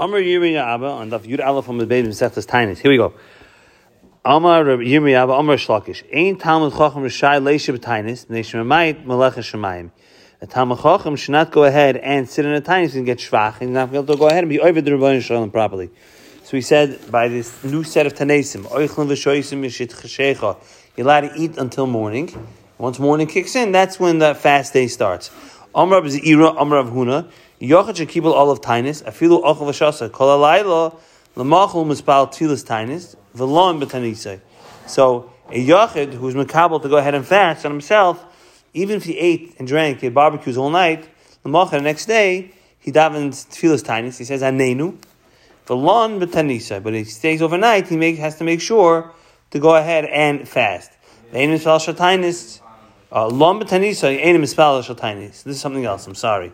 [0.00, 2.78] Amar Yirmi Abba on the Yud Aleph from the Beis Mesechtas Tainis.
[2.78, 3.12] Here we go.
[4.24, 6.02] Amar Yirmi Abba Amar Shlakish.
[6.14, 9.90] Ein Talmud Chacham Rishai Leisha B'Tainis B'nei Shemayit Melech Shemayim.
[10.40, 13.58] A Talmud Chacham should not go ahead and sit in a Tainis and get shvach.
[13.58, 15.90] He's not able to go ahead and be over the Rebbeinu Shalom properly.
[16.44, 20.56] So he said by this new set of Tanaisim, Oichlin V'Shoisim Yishit Cheshecha.
[20.96, 22.48] You're allowed to eat until morning.
[22.78, 25.30] Once morning kicks in, that's when the fast day starts.
[25.74, 27.30] Amr of Zira, Amr Huna,
[27.62, 30.98] Yochad Shekibel all of Tainis, Afilu Ochel Vashasa, Kol Alayla,
[31.36, 34.40] Lamachul Mispal Tilas Tainis, Velon Betanisai.
[34.88, 38.24] So, a Yochid who's Makabal to go ahead and fast on himself,
[38.74, 41.08] even if he ate and drank, he had barbecues all night,
[41.44, 44.98] Lamachal the next day, he davens Tfilas Tainis, he says Anenu,
[45.66, 49.12] Velon Betanisai, but he stays overnight, he make, has to make sure
[49.52, 50.90] to go ahead and fast.
[51.30, 52.60] The Ein Mispal
[53.12, 56.06] Shatainis, uh, Lomba tanisai ain't mispal This is something else.
[56.06, 56.52] I'm sorry.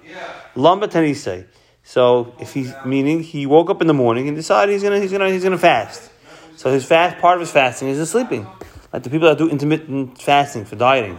[0.54, 1.46] Lomba tanisai.
[1.82, 5.12] So if he's meaning he woke up in the morning and decided he's gonna he's
[5.12, 6.10] gonna he's gonna fast.
[6.56, 8.46] So his fast part of his fasting is his sleeping.
[8.92, 11.18] Like the people that do intermittent fasting for dieting,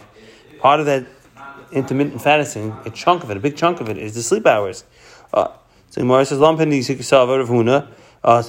[0.60, 1.08] part of that
[1.72, 4.84] intermittent fasting, a chunk of it, a big chunk of it, is the sleep hours.
[5.34, 5.48] Uh,
[5.90, 7.88] so Gemara says tanisai kisav of huna.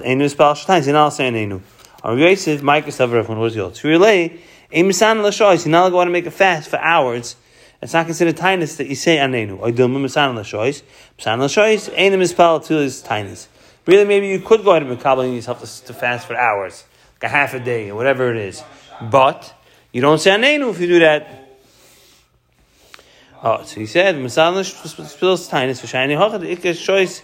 [0.05, 0.87] Ain't mispal shatainis.
[0.87, 1.61] You're not saying ainu.
[2.03, 3.79] Our Yosef, Micah Savar, what was yours?
[3.79, 4.41] To relay
[4.73, 7.37] a misan l'shois, you're not going to make a fast for hours.
[7.83, 9.59] It's not considered tinus that you say anenu.
[9.59, 10.83] Dilma misan l'shois.
[11.19, 13.49] Misan l'shois, ain't a mispal to his tinus.
[13.87, 17.25] Really, maybe you could go ahead and make yourself to, to fast for hours, like
[17.25, 18.63] a half a day or whatever it is.
[19.01, 19.53] But
[19.93, 21.37] you don't say anenu if you do that.
[23.43, 27.23] Oh, so he said misan l'shois tinus for shiny hochad ikka choice.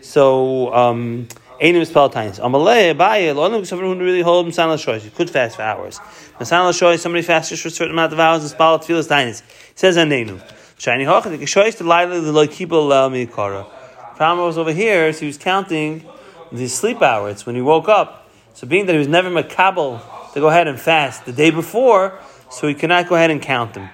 [0.00, 1.28] So um,
[1.60, 2.38] Einim is Palatines.
[2.38, 5.04] Amalei, Abaye, Lonim, someone who really hold Masan Lashois.
[5.04, 5.98] You could fast for hours.
[6.38, 9.42] Masan Lashois, somebody fasts just for a certain amount of hours and Spalat Filas Tainis.
[9.74, 10.40] Says Anenu.
[10.78, 13.68] Shiny Hocha, the Geshois, the Laila, the Loikiba, Lau Mikara.
[14.14, 16.04] Problem was over here, so he was counting
[16.52, 18.30] the sleep hours when he woke up.
[18.54, 20.00] So being that he was never Makabal
[20.34, 22.20] to go ahead and fast the day before,
[22.50, 23.88] so he cannot go ahead and count them.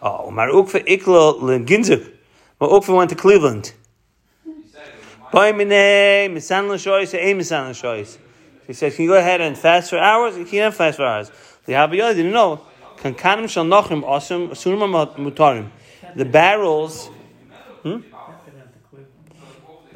[0.00, 2.10] Oh, Mar Ukfa Ikla Ginzuk.
[2.58, 3.74] Mar Ukfa went to Cleveland.
[8.66, 10.36] He says, can you go ahead and fast for hours?
[10.36, 11.30] You can't fast for hours.
[11.64, 12.60] The Habiyah didn't know.
[16.14, 17.08] The barrels.
[17.82, 18.00] Hmm?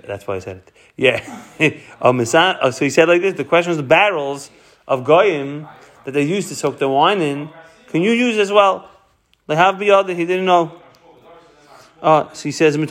[0.07, 0.73] That's why I said it.
[0.97, 1.21] Yeah.
[2.01, 3.35] oh, so he said like this.
[3.35, 4.51] The question was the barrels
[4.89, 5.69] of goyim
[6.05, 7.51] that they used to soak the wine in.
[7.89, 8.89] Can you use as well?
[9.47, 10.81] The Habiyah he didn't know.
[12.03, 12.87] Uh, so he says, The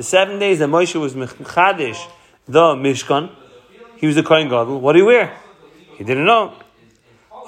[0.00, 2.06] seven days that Moshe was Mechadish,
[2.46, 3.30] the Mishkan,
[3.96, 4.80] he was the Kohen Gadol.
[4.80, 5.36] What did he wear?
[5.96, 6.54] He didn't know.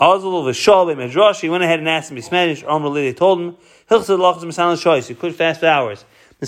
[0.00, 1.40] Azul v'shol medrash.
[1.40, 2.66] He went ahead and asked him Bismedish.
[2.68, 3.56] Amr They told him
[3.90, 5.08] Hilchsa.
[5.08, 6.04] He could fast for hours.
[6.40, 6.46] Do.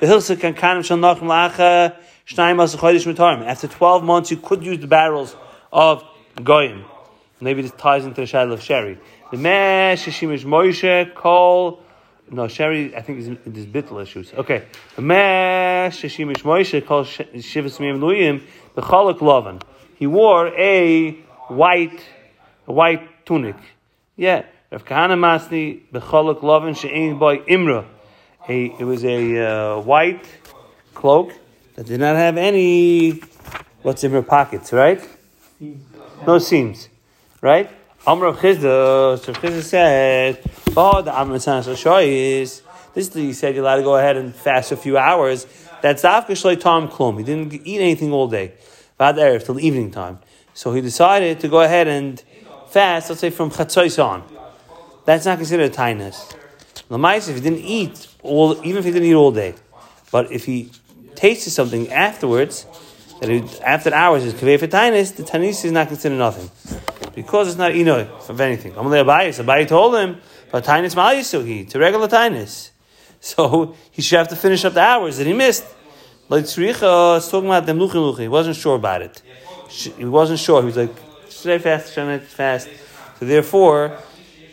[0.00, 0.06] The
[2.60, 2.76] as
[3.46, 5.36] After twelve months, you could use the barrels
[5.72, 6.04] of
[6.42, 6.84] goyim.
[7.40, 8.98] Maybe this ties into the shadow of Sherry.
[9.30, 11.82] The Mesh Shishimish Moshe Kol.
[12.30, 14.32] No, Sherry, I think is there's bittul issues.
[14.34, 14.64] Okay.
[14.96, 18.42] The Mesh Shishimish Moshe Kol Shivas Miyam
[18.74, 19.62] the Chalak Lovan.
[19.96, 21.12] He wore a
[21.48, 22.00] white,
[22.66, 23.56] a white tunic.
[24.16, 24.44] Yeah.
[24.70, 27.86] Rav Kahana Masni the Becholak Lovan She'ein Boy Imra.
[28.48, 30.26] A, it was a uh, white
[30.94, 31.32] cloak
[31.76, 33.20] that did not have any
[33.82, 35.00] what's in her pockets, right?
[36.26, 36.89] No seams
[37.40, 37.70] right?
[38.06, 40.42] Amr Chizda, so Chizda said,
[40.76, 42.62] oh, the Amr is,
[42.94, 45.46] this is he said you're allowed to go ahead and fast a few hours.
[45.82, 47.18] That's Shloi Tom Klum.
[47.18, 48.54] He didn't eat anything all day,
[48.98, 50.18] Vad Erev, till evening time.
[50.54, 52.22] So he decided to go ahead and
[52.68, 54.22] fast, let's say from Chatzos on.
[55.04, 56.34] That's not considered a tinus.
[56.90, 59.54] Lamais, if he didn't eat all, even if he didn't eat all day,
[60.10, 60.70] but if he
[61.14, 62.66] tasted something afterwards,
[63.20, 66.50] that he, after hours is kaveh for tinus, the tinus is not considered nothing
[67.22, 68.72] because it's not inoy of anything.
[68.72, 70.16] Amalei Abayis, Abayi told him,
[70.50, 72.70] but tainis ma'ayisuhi, to regular tainis.
[73.22, 75.66] So he should have to finish up the hours that he missed.
[76.30, 79.20] Like Tzricha is talking about the Mluchim He wasn't sure about it.
[79.68, 80.62] He wasn't sure.
[80.62, 80.96] He was like,
[81.28, 81.92] should I fast?
[81.92, 82.70] Should fast?
[83.18, 83.98] So therefore,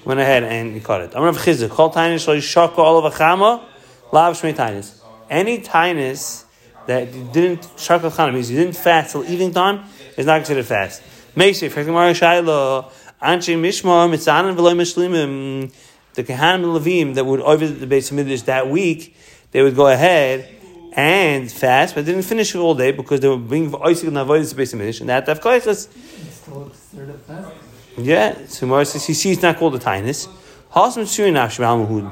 [0.04, 1.14] went ahead and he caught it.
[1.16, 1.70] I'm to chizik.
[1.70, 3.64] Call tainis yishaka all of achama,
[4.12, 5.00] lav shmei tainis.
[5.30, 6.44] Any tainis
[6.88, 9.86] that didn't shakal chana means you didn't fast till evening time
[10.18, 11.02] is not considered fast.
[11.38, 12.90] Meisif, Hekmar Shaila,
[13.22, 15.72] Anshe Mishma, Mitzanan Veloy Mishlimim,
[16.16, 19.16] the Kahanim and Levim that would over the base of that week,
[19.52, 20.50] they would go ahead
[20.94, 24.52] and fast, but didn't finish it all day because they were being Oisik and Avoidance
[24.54, 25.88] base of Midrash, and that of course
[28.00, 30.28] Yeah, so Mara says he sees not called a tinus.
[30.72, 32.12] Hasam Surinach Shmal Mahud.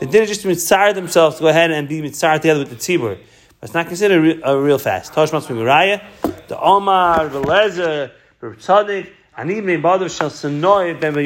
[0.00, 2.76] They did it just mitzar themselves to go ahead and be mitzar together with the
[2.76, 3.18] tzibur.
[3.60, 5.12] It's not considered a real, a real fast.
[5.12, 6.02] Miguraya,
[6.48, 11.16] the Omar, the Lezer, the Tzadik, and even in Badav Shal Sanoi Ben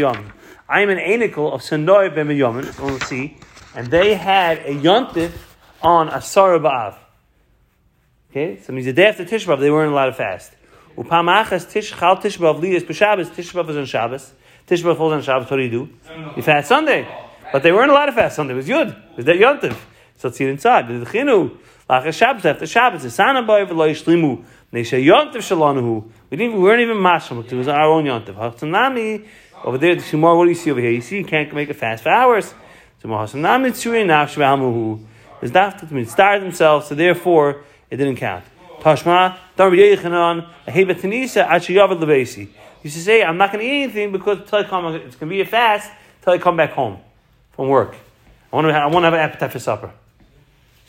[0.68, 3.36] I am an anicle of Sanoi Ben Yamin, we'll see,
[3.74, 5.32] and they had a yontif
[5.82, 6.96] on Asara Ba'av.
[8.30, 10.52] Okay, so means the day after Tishbav, they weren't allowed to fast.
[10.96, 14.32] Upamachas Tish Chal Tishbav Liyas B'Shabbos, Tishbav was on Shabbos.
[14.66, 15.88] Tishbav falls on Shabbos, what do you do?
[16.36, 17.08] You fast Sunday.
[17.50, 18.88] But they weren't allowed to fast Sunday, it was Yud.
[19.12, 19.76] It was that yontif.
[20.18, 20.88] So it's inside.
[20.88, 21.56] The Chinu,
[21.88, 26.10] Lachas Shabbos, after Shabbos, the Sana Boy, V'lo Yishlimu, Nesha Yontif Shalonuhu.
[26.28, 27.50] We didn't, we weren't even mashal.
[27.50, 28.34] It was our own yontif.
[28.34, 29.26] Hasanami
[29.64, 29.94] over there.
[29.94, 30.90] The Shemar, what do you see over here?
[30.90, 32.52] You see, you can't make a fast for hours.
[33.00, 35.04] So Hasanami Tzuri Nafsh V'Amuhu.
[35.40, 38.44] Is that to start themselves, so therefore it didn't count.
[38.80, 42.48] Tashma, Dar Yechanan, Aheba Tanisa, Achiyavad Levesi.
[42.82, 45.28] You to say, I'm not going to eat anything because until I come, it's going
[45.30, 46.98] to be a fast until I come back home
[47.52, 47.96] from work.
[48.52, 49.92] I want to have, I want to have an appetite for supper.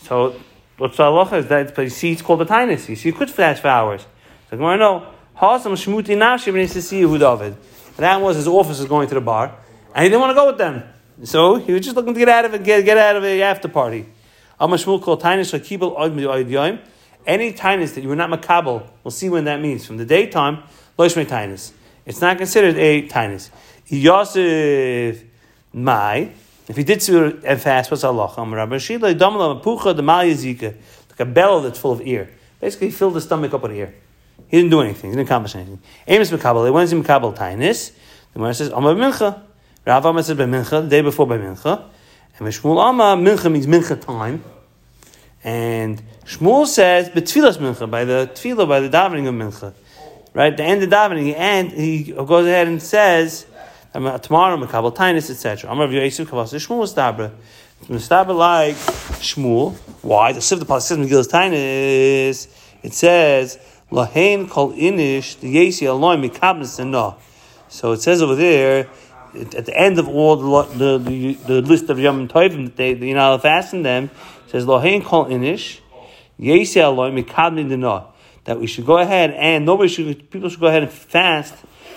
[0.01, 0.39] So
[0.77, 2.89] what's the halacha is that but you see it's called a tinus.
[2.89, 4.05] You see you could fast for hours.
[4.49, 5.07] So I know
[5.37, 7.55] Hasam Shmuti Nashi when to see who David.
[7.97, 9.55] That was his office going to the bar,
[9.93, 10.83] and he didn't want to go with them.
[11.23, 13.43] So he was just looking to get out of it, get, get out of the
[13.43, 14.05] after party.
[17.27, 19.85] Any tinus that you were not makabel, we'll see when that means.
[19.85, 20.63] From the daytime,
[20.97, 21.73] Loishme tinus.
[22.05, 23.49] It's not considered a tinus.
[23.87, 25.23] Yosef
[25.73, 26.31] Mai.
[26.69, 28.31] If he did sur and fast, what's Allah?
[28.37, 30.75] Rabbi Shila, Damala, Pucha, the Malya
[31.09, 32.29] like a bell that's full of ear.
[32.61, 33.95] Basically, he filled the stomach up with ear.
[34.47, 35.09] He didn't do anything.
[35.09, 35.81] He didn't accomplish anything.
[36.07, 37.91] Amos Makabal, when is he Makabal Tainis?
[38.33, 39.41] The Gemara says, Amma Mincha.
[39.87, 41.85] Rav Amma says by Mincha, the day before by Mincha.
[42.37, 44.43] And Shmuel Amma, Mincha means Mincha time.
[45.43, 49.73] And Shmuel says, Betfilas Mincha, by the Tfilah, by the davening of Mincha.
[50.35, 50.55] Right?
[50.55, 53.47] The end of davening, and he goes ahead and says,
[53.91, 55.71] Uh, tomorrow Makabal Tainis, etc.
[55.71, 57.31] Amar Rav Yosef Kavas Shmuel Stabra.
[57.99, 59.73] Stabra like Shmuel.
[60.03, 60.31] Why?
[60.31, 62.47] The Siv the Pasuk says Megillas Tainis.
[62.83, 63.57] It says
[63.91, 67.17] Lahain Kol Inish the Yesi Aloy Mikabnis and No.
[67.67, 68.87] So it says over there
[69.33, 73.15] at the end of all the the, the, list of Yom Tovim that they you're
[73.15, 74.11] not fasting them.
[74.45, 75.79] It says Lahain Kol Inish
[76.39, 78.13] Yesi Aloy Mikabnis No.
[78.43, 81.55] That we should go ahead and nobody should people should go ahead and fast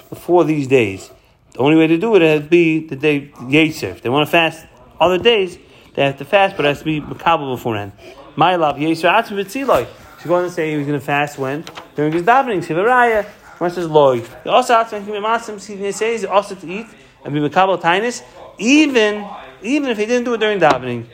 [0.09, 1.12] before these days.
[1.53, 3.91] The only way to do it to be the day Yetzer.
[3.91, 4.67] If they want to fast
[4.99, 5.59] other days,
[5.95, 7.93] they have to fast, but it has to be Makabal beforehand.
[8.37, 9.87] My love, Yetzer Atzim V'tziloi.
[10.17, 11.65] She's going to say he was going to fast when?
[11.95, 13.27] During his davening, Sivaraya.
[13.59, 14.21] One says Loy.
[14.21, 16.87] He also Atzim Masim, he says also to eat
[17.23, 18.23] and be Makabal Tainis,
[18.59, 19.29] even,
[19.61, 21.07] even if he didn't do it during davening.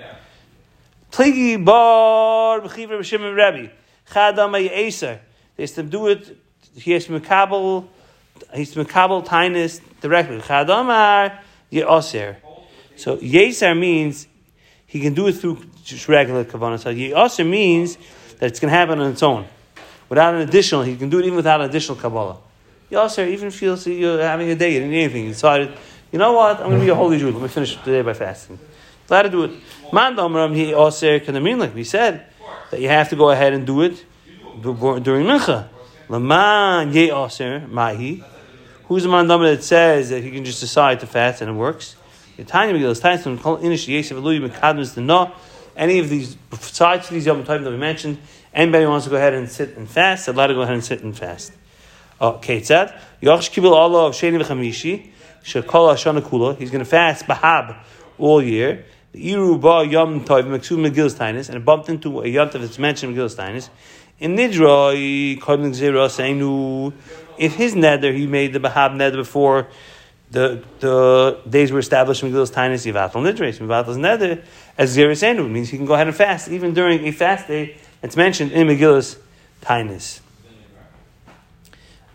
[1.11, 3.73] Pligi bar b'chiver b'shim Rebbe.
[4.09, 5.19] Chadam Yeser.
[5.57, 6.39] They used to do it,
[6.77, 7.89] he has to Makabal
[8.55, 10.39] he's makabel tainis directly.
[10.39, 11.39] Chadamar
[11.73, 12.37] yeoser.
[12.97, 14.27] So yeser means
[14.87, 15.65] he can do it through
[16.09, 16.79] regular kavanah.
[16.79, 17.97] So yeoser means
[18.39, 19.47] that it's going to happen on its own,
[20.09, 20.83] without an additional.
[20.83, 22.39] He can do it even without an additional kabbalah.
[22.91, 25.25] Yeoser even feels that you're having a day, you didn't need anything.
[25.25, 25.73] You decided,
[26.11, 26.59] you know what?
[26.61, 27.31] I'm going to be a holy Jew.
[27.31, 28.59] Let me finish the day by fasting.
[29.07, 29.51] Glad to do it.
[29.93, 32.27] Man domram he oser mean like we said
[32.71, 34.05] that you have to go ahead and do it
[34.63, 35.69] during mincha.
[36.09, 38.25] Laman ye oser mahi.
[38.85, 41.97] Who's the man that says that he can just decide to fast and it works?
[45.79, 48.19] Any of these, besides these Yom Tovim that we mentioned,
[48.55, 51.03] anybody wants to go ahead and sit and fast, allowed to go ahead and sit
[51.03, 51.53] and fast.
[52.21, 53.01] Okay, that.
[53.23, 55.11] Yoch Kibul Allah of Sheni V'Chamishi,
[55.45, 56.57] Shekol Hashana Kula.
[56.59, 57.77] He's going to fast Bahab
[58.19, 58.87] all year.
[59.13, 62.61] The Iru Ba Yom Tov Meksu Megillas Tainis, and it bumped into a Yom Tov
[62.61, 63.69] that's mentioned Megillas Tainis.
[64.21, 66.93] In Nidra, Kodin Zera saying,
[67.39, 69.69] if his nether, he made the Bahab nether before
[70.31, 73.59] the the days were established in Megillus Tainis Yivatal Nidres.
[73.59, 74.43] Yivatal's nether
[74.77, 77.77] as Zeris Enu means he can go ahead and fast even during a fast day
[78.03, 79.19] It's mentioned in Megillus
[79.63, 80.21] Tainis.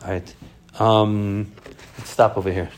[0.03, 0.35] All right.
[0.79, 1.51] Um,
[1.97, 2.69] let's stop over here.